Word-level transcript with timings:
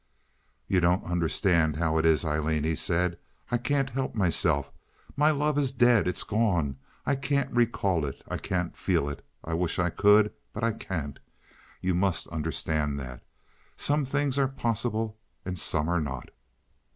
"You 0.67 0.79
don't 0.79 1.05
understand 1.05 1.75
how 1.75 1.99
it 1.99 2.05
is, 2.07 2.25
Aileen," 2.25 2.63
he 2.63 2.73
said. 2.73 3.19
"I 3.51 3.59
can't 3.59 3.91
help 3.91 4.15
myself. 4.15 4.71
My 5.15 5.29
love 5.29 5.59
is 5.59 5.71
dead. 5.71 6.07
It 6.07 6.15
is 6.17 6.23
gone. 6.23 6.77
I 7.05 7.13
can't 7.13 7.51
recall 7.51 8.03
it. 8.07 8.23
I 8.27 8.37
can't 8.39 8.75
feel 8.75 9.07
it. 9.09 9.23
I 9.43 9.53
wish 9.53 9.77
I 9.77 9.91
could, 9.91 10.33
but 10.53 10.63
I 10.63 10.71
can't; 10.71 11.19
you 11.81 11.93
must 11.93 12.27
understand 12.29 12.99
that. 12.99 13.21
Some 13.77 14.03
things 14.03 14.39
are 14.39 14.47
possible 14.47 15.19
and 15.45 15.59
some 15.59 15.87
are 15.87 16.01
not." 16.01 16.29